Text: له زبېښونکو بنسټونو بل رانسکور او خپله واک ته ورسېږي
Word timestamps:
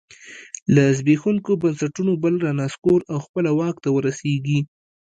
له 0.73 0.83
زبېښونکو 0.97 1.51
بنسټونو 1.61 2.11
بل 2.23 2.33
رانسکور 2.45 2.99
او 3.11 3.17
خپله 3.25 3.49
واک 3.59 3.75
ته 3.83 3.89
ورسېږي 3.91 4.59